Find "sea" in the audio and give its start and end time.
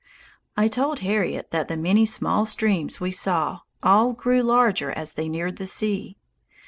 5.67-6.17